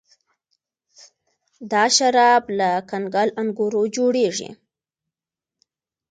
[1.71, 4.49] دا شراب له کنګل انګورو جوړیږي.